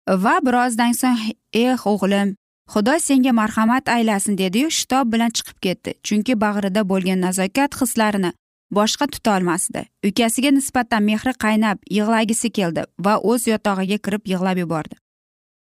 Va 0.07 0.35
birozdan 0.45 0.93
so'ng 1.01 1.19
eh 1.53 1.87
o'g'lim 1.93 2.35
xudo 2.73 2.99
senga 2.99 3.31
marhamat 3.31 3.89
aylasin 3.89 4.37
dediyu 4.37 4.69
shitob 4.69 5.13
bilan 5.13 5.29
chiqib 5.29 5.57
ketdi. 5.65 5.93
Chunki 6.03 6.33
bag'rida 6.43 6.81
bo'lgan 6.91 7.19
nazokat 7.25 7.71
hislarini 7.81 8.31
boshqa 8.71 9.05
tutolmasdi 9.13 9.81
ukasiga 10.09 10.49
nisbatan 10.51 11.03
mehri 11.03 11.33
qaynab 11.43 11.77
yig'lagisi 11.97 12.49
keldi 12.57 12.81
va 13.05 13.13
o'z 13.31 13.47
yotog'iga 13.53 13.97
kirib 14.05 14.23
yig'lab 14.31 14.57
yubordi. 14.63 14.95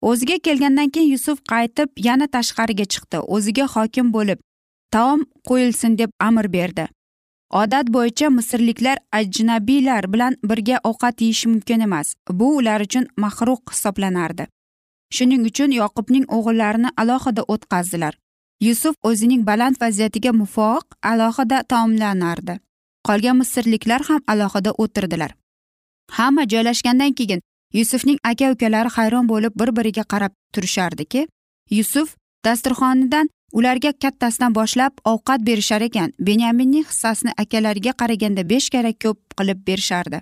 O'ziga 0.10 0.38
kelgandan 0.46 0.90
keyin 0.90 1.10
yusuf 1.16 1.38
qaytib 1.52 1.90
yana 2.08 2.28
tashqariga 2.36 2.86
chiqdi. 2.94 3.18
O'ziga 3.36 3.66
hokim 3.76 4.08
bo'lib 4.16 4.40
taom 4.92 5.22
qo'yilsin 5.50 5.98
deb 5.98 6.10
amr 6.20 6.48
berdi. 6.58 6.88
Odat 7.62 7.88
bo'yicha 7.96 8.30
misrliklar 8.30 8.98
ajnabiylar 9.20 10.14
bilan 10.14 10.38
birga 10.50 10.80
ovqat 10.90 11.22
yeyishi 11.22 11.50
mumkin 11.50 11.80
emas. 11.80 12.16
Bu 12.30 12.48
ular 12.58 12.82
uchun 12.82 13.08
mahruq 13.18 13.62
hisoblanardi. 13.72 14.48
Shuning 15.16 15.46
uchun 15.50 15.72
yoqubning 15.82 16.26
o'g'illarini 16.38 16.90
alohida 16.98 17.44
o'tqazdilar 17.54 18.14
yusuf 18.68 18.96
o'zining 19.10 19.42
baland 19.50 19.76
vaziyatiga 19.82 20.32
muvofiq 20.42 20.86
alohida 21.12 21.64
taomlanardi. 21.72 22.60
Qolgan 23.08 23.38
misrliklar 23.42 24.02
ham 24.10 24.22
alohida 24.34 24.72
o'tirdilar. 24.84 25.32
Hamma 26.18 26.44
joylashgandan 26.54 27.14
keyin 27.20 27.42
yusufning 27.74 28.20
aka 28.32 28.52
ukalari 28.54 28.90
hayron 28.98 29.30
bo'lib 29.32 29.54
bir 29.60 29.70
biriga 29.78 30.04
qarab 30.14 30.34
turishardiki 30.54 31.28
yusuf 31.78 32.16
dasturxonidan 32.46 33.30
ularga 33.54 33.92
kattasidan 33.94 34.56
boshlab 34.56 34.94
ovqat 35.06 35.46
berishar 35.48 35.82
ekan. 35.82 36.12
Benyaminning 36.20 36.86
hissasini 36.90 37.32
akalariga 37.38 37.94
qaraganda 38.02 38.50
besh 38.50 38.70
karra 38.70 38.94
ko'p 39.04 39.20
qilib 39.38 39.60
berishardi. 39.68 40.22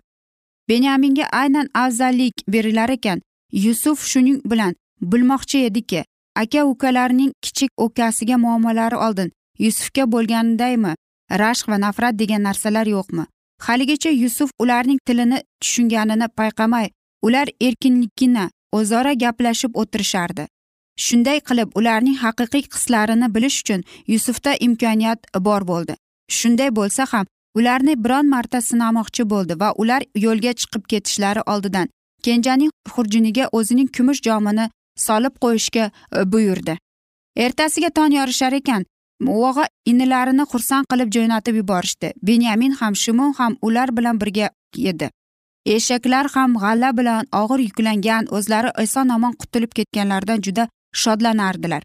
Benyaminga 0.70 1.26
aynan 1.32 1.68
afzallik 1.74 2.44
berilar 2.48 2.90
ekan. 2.90 3.22
Yusuf 3.52 4.06
shuning 4.12 4.42
bilan 4.52 4.76
bilmoqchi 5.02 5.66
ediki 5.66 6.04
aka 6.36 6.66
ukalarning 6.66 7.32
kichik 7.42 7.72
ukasiga 7.78 8.38
muammolari 8.38 8.96
oldin 8.96 9.32
yusufga 9.60 10.06
bo'lganidaymi? 10.12 10.96
Rashq 11.42 11.70
va 11.72 11.78
nafrat 11.78 12.20
degan 12.20 12.44
narsalar 12.44 12.88
yo'qmi? 12.88 13.26
Haligacha 13.66 14.10
yusuf 14.10 14.50
ularning 14.60 15.00
tilini 15.06 15.40
tushunganini 15.62 16.28
payqamay 16.38 16.90
ular 17.22 17.48
erkinlikgina 17.68 18.50
o'zaro 18.72 19.14
gaplashib 19.24 19.72
o'tirishardi. 19.82 20.48
Shunday 21.06 21.40
qilib 21.50 21.70
ularning 21.80 22.18
haqiqiy 22.24 22.64
hislarini 22.76 23.28
bilish 23.36 23.58
uchun 23.64 23.82
yusufda 24.14 24.52
imkoniyat 24.68 25.20
bor 25.48 25.62
bo'ldi. 25.72 25.94
Shunday 26.38 26.70
bo'lsa 26.80 27.06
ham 27.14 27.26
ularni 27.60 27.96
biron 28.04 28.30
marta 28.34 28.62
sinamoqchi 28.70 29.24
bo'ldi 29.34 29.60
va 29.62 29.70
ular 29.82 30.02
yo'lga 30.26 30.54
chiqib 30.62 30.84
ketishlari 30.92 31.42
oldidan 31.54 31.88
kenjaning 32.26 32.72
xurjuniga 32.94 33.46
o'zining 33.58 33.90
kumush 33.98 34.22
jomini 34.28 34.66
solib 35.08 35.36
qo'yishga 35.44 35.86
e, 36.18 36.32
buyurdi. 36.32 36.78
Ertasiga 37.46 37.90
tong 37.98 38.14
yorishar 38.20 38.54
ekan 38.60 38.86
o'g'a 39.28 39.66
inilarini 39.92 40.46
xursand 40.52 40.86
qilib 40.92 41.10
jo'natib 41.16 41.56
yuborishdi. 41.62 42.14
Benyamin 42.28 42.78
ham 42.82 42.96
shimon 43.04 43.34
ham 43.40 43.58
ular 43.62 43.90
bilan 43.98 44.22
birga 44.22 44.50
edi. 44.92 45.10
Eshaklar 45.66 46.28
ham 46.36 46.52
g'alla 46.64 46.90
bilan 46.98 47.26
og'ir 47.42 47.60
yuklangan 47.68 48.30
o'zlari 48.38 48.70
eson 48.84 49.10
omon 49.16 49.34
qutulib 49.42 49.72
ketganlaridan 49.78 50.42
juda 50.48 50.68
shodlanardilar. 50.94 51.84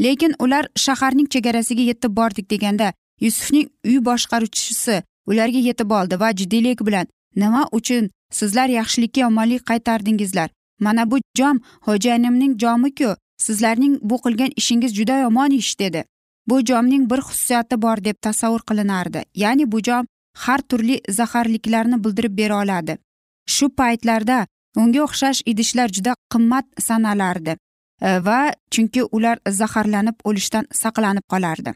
Lekin 0.00 0.34
ular 0.38 0.68
shaharning 0.76 1.28
chegarasiga 1.28 1.82
yetib 1.82 2.16
bordik 2.16 2.50
deganda 2.50 2.92
yusufning 3.20 3.68
uy 3.84 3.98
boshqaruvchisi 4.08 5.02
ularga 5.26 5.60
yetib 5.68 5.90
oldi 5.90 6.20
va 6.20 6.30
jiddiylik 6.40 6.86
bilan 6.86 7.06
nima 7.36 7.68
uchun 7.72 8.10
sizlar 8.30 8.68
yaxshilikka 8.68 9.20
yomonlik 9.20 9.66
qaytardingizlar? 9.70 10.50
Mana 10.80 11.10
bu 11.10 11.18
jom 11.38 11.60
xo'jayinimning 11.86 12.58
jomiku 12.58 13.16
sizlarning 13.38 13.98
bu 14.02 14.16
qilgan 14.24 14.52
ishingiz 14.56 14.94
juda 14.98 15.18
yomon 15.18 15.50
ish 15.50 15.78
dedi. 15.78 16.04
Bu 16.48 16.60
jomning 16.64 17.10
bir 17.10 17.20
xususiyati 17.28 17.82
bor 17.82 18.04
deb 18.04 18.16
tasavvur 18.22 18.62
qilinardi. 18.68 19.22
Ya'ni 19.34 19.72
bu 19.72 19.78
jom 19.82 20.06
har 20.44 20.60
turli 20.68 21.00
zaharliklarni 21.08 22.04
bildirib 22.04 22.38
bera 22.38 22.62
oladi. 22.62 22.98
Shu 23.46 23.68
paytlarda 23.80 24.46
unga 24.76 25.00
o'xshash 25.06 25.40
idishlar 25.46 25.88
juda 25.96 26.14
qimmat 26.32 26.66
sanalardi. 26.86 27.56
Э, 28.02 28.24
va 28.24 28.54
chunki 28.70 29.02
ular 29.12 29.38
zaharlanib 29.48 30.14
o'lishdan 30.24 30.66
saqlanib 30.72 31.26
qolardi. 31.32 31.74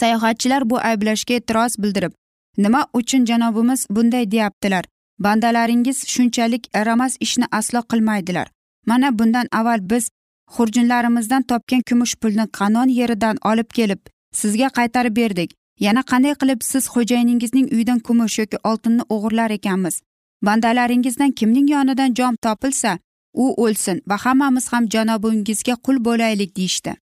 Sayohatchilar 0.00 0.70
bu 0.70 0.78
ayblashga 0.78 1.34
e'tiroz 1.34 1.76
bildirib 1.82 2.12
nima 2.58 2.86
uchun 2.94 3.24
janobimiz 3.24 3.86
bunday? 3.90 4.30
deyaptilar. 4.30 4.84
Bandalaringiz 5.18 5.98
shunchalik 6.06 6.68
ramas 6.86 7.16
ishni 7.20 7.44
aslo 7.52 7.80
qilmaydilar. 7.90 8.48
Mana 8.86 9.18
bundan 9.18 9.46
avval 9.52 9.90
biz 9.90 10.10
xurjunlarimizdan 10.56 11.42
topgan 11.42 11.82
kumush 11.88 12.14
pulni 12.16 12.46
qanon 12.58 12.88
yeridan 12.88 13.36
olib 13.50 13.70
kelib 13.78 14.00
sizga 14.32 14.68
qaytarib 14.78 15.16
berdik. 15.16 15.50
Yana 15.80 16.02
qanday 16.10 16.34
qilib 16.40 16.60
siz 16.62 16.84
xo'jayiningizning 16.94 17.66
uyidan 17.74 17.98
kumush 17.98 18.38
yoki 18.38 18.58
oltinni 18.70 19.02
o'g'irlar 19.14 19.50
ekanmiz? 19.50 20.02
Bandalaringizdan 20.46 21.30
kimning 21.38 21.70
yonidan 21.70 22.14
jom 22.14 22.34
topilsa 22.44 22.98
u 23.34 23.54
o'lsin 23.64 24.02
va 24.08 24.16
hammamiz 24.24 24.72
ham 24.72 24.88
janobingizga 24.94 25.74
qul 25.84 26.04
bo'laylik 26.04 26.56
deyishdi. 26.56 26.94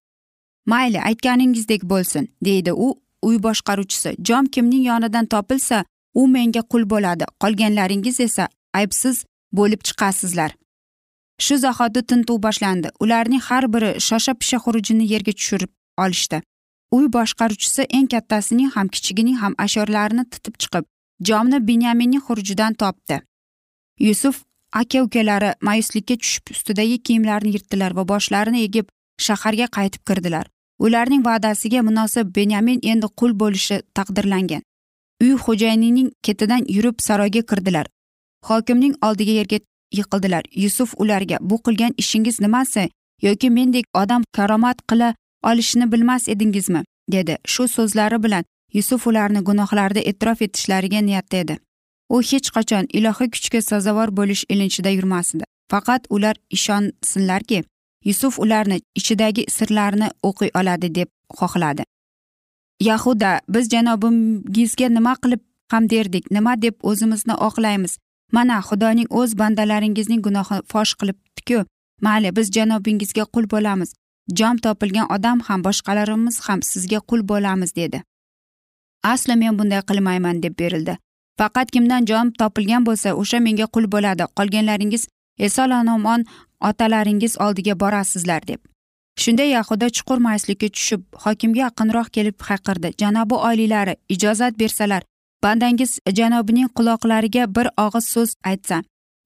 Mayli 0.65 0.99
aytganingizdek 1.09 1.83
bo'lsin 1.83 2.29
deydi 2.45 2.73
u 2.73 2.87
uy 3.21 3.37
boshqaruvchisi. 3.43 4.15
Jom 4.27 4.45
kimning 4.45 4.85
yonidan 4.85 5.25
topilsa 5.25 5.85
u 6.13 6.27
menga 6.27 6.61
qul 6.61 6.89
bo'ladi. 6.89 7.25
Qolganlaringiz 7.41 8.19
esa 8.19 8.47
aybsiz 8.73 9.25
bo'lib 9.53 9.81
chiqasizlar. 9.87 10.51
Shu 11.45 11.57
zahoti 11.57 12.01
tintuv 12.09 12.37
boshlandi. 12.43 12.89
Ularning 12.99 13.41
har 13.41 13.73
biri 13.73 13.91
shosha 14.07 14.33
pisha 14.33 14.57
xurujini 14.63 15.11
yerga 15.13 15.33
tushirib 15.39 15.71
olishdi. 16.03 16.41
Uy 16.91 17.05
boshqaruvchisi 17.15 17.81
eng 17.97 18.07
kattasining 18.13 18.69
ham 18.75 18.87
kichigining 18.87 19.37
ham 19.41 19.53
ashyorlarini 19.65 20.25
titib 20.31 20.55
chiqib 20.61 20.85
jomni 21.27 21.67
binyaminning 21.67 22.23
xurujidan 22.27 22.73
topdi. 22.73 23.21
Yusuf 23.99 24.43
aka 24.73 25.03
ukalari 25.03 25.53
mayuslikka 25.61 26.15
tushib 26.15 26.51
ustidagi 26.51 26.97
kiyimlarini 27.03 27.53
yirtdilar 27.55 27.95
va 27.95 28.07
boshlarini 28.07 28.63
egib 28.67 28.87
shaharga 29.27 29.67
qaytib 29.77 30.03
kirdilar. 30.07 30.45
Ularning 30.79 31.23
va'dasiga 31.25 31.81
munosib 31.83 32.35
benyamin 32.35 32.79
endi 32.83 33.07
qul 33.19 33.33
bo'lishi 33.41 33.81
taqdirlangan. 33.97 34.61
Uy 35.21 35.33
xo'jayinining 35.45 36.11
ketidan 36.23 36.63
yurib 36.75 37.01
saroyga 37.07 37.41
kirdilar. 37.41 37.87
Hokimning 38.49 38.93
oldiga 39.07 39.31
yerga 39.39 39.59
yiqildilar. 39.91 40.43
Yusuf 40.63 40.93
ularga 40.97 41.37
bu 41.41 41.57
qilgan 41.65 41.93
ishingiz 41.97 42.39
nimasi? 42.39 42.89
Yoki 43.21 43.49
mendek 43.49 43.85
odam 43.93 44.23
karomat 44.31 44.77
qila 44.89 45.15
olishini 45.43 45.91
bilmas 45.91 46.29
edingizmi? 46.29 46.83
dedi. 47.11 47.37
Shu 47.45 47.67
so'zlari 47.67 48.23
bilan 48.23 48.43
yusuf 48.73 49.07
ularni 49.07 49.41
gunohlarida 49.49 49.99
e'tirof 49.99 50.41
etishlariga 50.41 51.01
niyatda 51.01 51.37
edi. 51.37 51.57
U 52.13 52.21
hech 52.29 52.49
qachon 52.55 52.85
ilohiy 52.97 53.29
kuchga 53.35 53.61
sazovor 53.69 54.09
bo'lish 54.19 54.43
ilinchida 54.53 54.89
yurmasdi. 54.97 55.43
Faqat 55.71 56.01
ular 56.15 56.35
ishonsinlarki 56.57 57.63
yusuf 58.09 58.39
ularni 58.39 58.81
ichidagi 58.99 59.43
sirlarni 59.55 60.07
o'qiy 60.29 60.51
oladi 60.59 60.95
deb 60.95 61.09
xohladi. 61.39 61.83
Yahuda 62.89 63.31
biz 63.49 63.69
janobingizga 63.73 64.87
nima 64.97 65.13
qilib 65.23 65.41
ham 65.71 65.89
derdik 65.89 66.31
nima 66.31 66.53
deb 66.61 66.75
o'zimizni 66.89 67.35
oqlaymiz? 67.47 67.97
Mana 68.31 68.59
xudoning 68.69 69.07
o'z 69.19 69.31
bandalaringizning 69.39 70.21
gunohi 70.27 70.57
fosh 70.71 70.93
qilibdiku. 70.99 71.65
Mayli 72.05 72.29
biz 72.37 72.47
janobingizga 72.55 73.25
qul 73.33 73.45
bo'lamiz. 73.53 73.89
Jom 74.39 74.57
topilgan 74.65 75.07
odam 75.15 75.39
ham 75.47 75.59
boshqalarimiz 75.67 76.35
ham 76.47 76.59
sizga 76.71 76.99
qul 77.09 77.21
bo'lamiz 77.31 77.75
dedi. 77.75 78.03
Aslo 79.03 79.35
men 79.41 79.59
bunday 79.59 79.81
qilmayman 79.89 80.43
deb 80.43 80.53
berildi. 80.61 80.97
Faqat 81.39 81.71
kimdan 81.75 82.05
jon 82.09 82.31
topilgan 82.39 82.85
bo'lsa 82.87 83.09
o'sha 83.21 83.39
menga 83.45 83.67
qul 83.73 83.85
bo'ladi. 83.93 84.23
Qolganlaringiz 84.37 85.03
eson 85.47 85.87
omon 85.95 86.25
otalaringiz 86.69 87.33
oldiga 87.45 87.79
borasizlar 87.79 88.41
deb. 88.47 88.59
Shunda 89.19 89.43
yahuda 89.43 89.87
chuqur 89.95 90.17
mayuslikka 90.25 90.67
tushib 90.75 91.01
hokimga 91.23 91.59
yaqinroq 91.65 92.09
kelib 92.15 92.37
hayqirdi 92.49 92.89
janobi 93.01 93.35
oliylari 93.49 93.93
ijozat 94.15 94.59
bersalar 94.61 95.01
bandangiz 95.43 95.91
janobining 96.19 96.69
quloqlariga 96.77 97.43
bir 97.55 97.67
og'iz 97.85 98.05
so'z 98.13 98.29
aytsa 98.51 98.77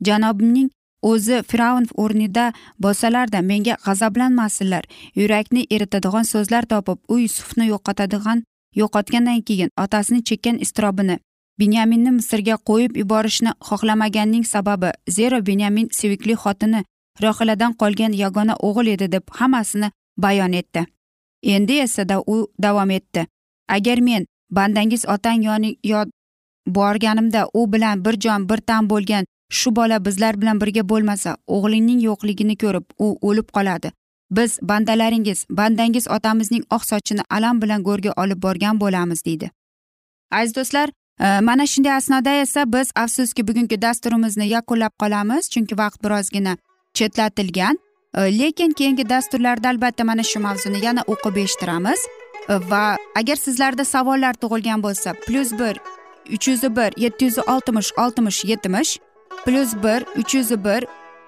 janobimning 0.08 0.70
o'zi 1.12 1.38
fir'avn 1.50 1.86
o'rnida 2.04 2.46
bo'lsalarda 2.86 3.40
menga 3.52 3.76
g'azablanmasinlar 3.86 4.84
yurakni 5.22 5.68
eritadigan 5.76 6.26
so'zlar 6.34 6.64
topib 6.74 7.00
u 7.14 7.20
yusufni 7.26 7.66
yo'qotadigan 7.74 8.44
yo'qotgandan 8.82 9.42
keyin 9.48 9.70
otasini 9.86 10.24
chekkan 10.30 10.58
iztirobini 10.66 11.20
binyaminni 11.60 12.12
misrga 12.18 12.56
qo'yib 12.70 12.98
yuborishni 13.02 13.52
xohlamaganining 13.68 14.46
sababi 14.54 14.90
zero 15.10 15.46
binyamin 15.46 15.88
sevikli 16.00 16.36
xotini 16.44 16.84
rohiladan 17.24 17.74
qolgan 17.82 18.14
yagona 18.24 18.56
o'g'il 18.68 18.88
edi 18.96 19.12
deb 19.12 19.24
hammasini 19.40 19.92
bayon 20.18 20.54
etdi. 20.54 20.86
Endi 21.44 21.74
esa 21.86 22.10
da 22.10 22.20
u 22.34 22.48
davom 22.64 22.90
etdi. 22.90 23.28
Agar 23.70 24.00
men 24.02 24.26
bandangiz 24.52 25.06
otang 25.06 25.44
yoni 25.46 25.78
borganimda 26.68 27.48
u 27.54 27.74
bilan 27.74 28.06
bir 28.06 28.20
jon 28.20 28.50
bir 28.50 28.58
tan 28.58 28.90
bo'lgan 28.90 29.26
shu 29.50 29.76
bola 29.76 30.06
bizlar 30.06 30.42
bilan 30.42 30.62
birga 30.62 30.90
bo'lmasa 30.90 31.36
o'g'lingning 31.48 32.02
yo'qligini 32.08 32.56
ko'rib 32.58 32.86
u 33.00 33.18
o'lib 33.22 33.50
qoladi. 33.56 33.92
Biz 34.32 34.60
bandalaringiz 34.62 35.46
bandangiz 35.50 36.08
otamizning 36.08 36.64
oq 36.76 36.84
sochini 36.92 37.24
alam 37.30 37.62
bilan 37.62 37.84
go'rga 37.84 38.12
olib 38.18 38.42
borgan 38.46 38.80
bo'lamiz 38.80 39.26
deydi. 39.26 39.52
Aziz 40.32 40.56
do'stlar 40.56 40.90
Э, 41.20 41.42
mana 41.42 41.68
shunday 41.68 41.94
asnoda 41.94 42.30
esa 42.42 42.74
biz 42.74 42.92
afsuski 42.96 43.48
bugungi 43.48 43.82
dasturimizni 43.82 44.48
yakunlab 44.48 44.94
qolamiz 45.00 45.50
chunki 45.50 45.78
vaqt 45.78 46.04
birozgina 46.04 46.58
chetlatilgan. 46.94 47.78
Э, 48.16 48.40
lekin 48.40 48.72
keyingi 48.72 49.10
dasturlarda 49.10 49.70
albatta 49.70 50.04
mana 50.04 50.24
shu 50.24 50.40
mavzuni 50.40 50.86
yana 50.86 51.02
o'qib 51.08 51.38
eshittiramiz. 51.44 52.00
Э, 52.50 52.60
va 52.70 52.98
agar 53.16 53.36
sizlarda 53.36 53.86
savollar 53.86 54.34
tug'ilgan 54.34 54.84
bo'lsa 54.84 55.14
plyus 55.28 55.52
bir 55.60 55.78
uch 56.34 56.48
yuz 56.48 56.64
bir 56.64 56.92
yetti 56.98 57.26
yuz 57.26 57.38
oltmish 57.38 57.92
oltmish 57.98 58.46
yetmish 58.46 59.00
plyus 59.46 59.76
bir 59.84 60.00
uch 60.20 60.36
yuz 60.36 60.52
bir 60.66 60.86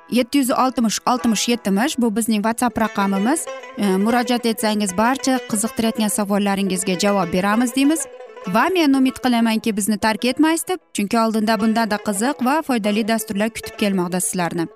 yetti 0.10 0.38
yuz 0.38 0.52
oltmish 0.52 1.00
oltmish 1.06 1.48
yetmish 1.50 1.98
bu 1.98 2.16
bizning 2.16 2.44
whatsapp 2.44 2.82
raqamimiz. 2.82 3.46
E, 3.78 3.98
murojaat 3.98 4.46
etsangiz 4.46 4.98
barcha 4.98 5.40
qiziqtirayotgan 5.50 6.08
savollaringizga 6.08 7.00
javob 7.00 7.34
beramiz 7.34 7.76
deymiz. 7.76 8.08
Va 8.54 8.70
men 8.74 8.94
umid 8.94 9.18
qilamanki 9.24 9.78
bizni 9.78 9.98
tark 9.98 10.26
etmaysiz 10.26 10.68
deb 10.68 10.80
chunki 10.94 11.20
oldinda 11.20 11.60
bundanda 11.60 11.98
qiziq 12.08 12.44
va 12.48 12.62
foydali 12.68 13.08
dasturlar 13.08 13.50
kutib 13.50 13.78
kelmoqda 13.82 14.20
sizlarni. 14.20 14.68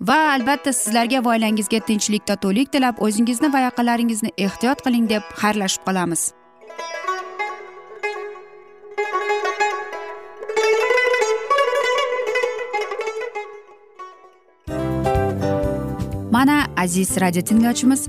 Va 0.00 0.16
albatta 0.36 0.72
sizlarga 0.72 1.24
va 1.24 1.34
oilangizga 1.34 1.80
tinchlik 1.88 2.26
totuvlik 2.30 2.72
tilab 2.72 3.02
o'zingizni 3.08 3.52
va 3.52 3.60
yaqinlaringizni 3.66 4.32
ehtiyot 4.46 4.82
qiling 4.86 5.08
deb 5.12 5.22
xayrlashib 5.42 5.84
qolamiz. 5.88 6.32
Mana 16.34 16.66
aziz 16.76 17.16
radio 17.20 17.42
tinglovchimiz 17.42 18.08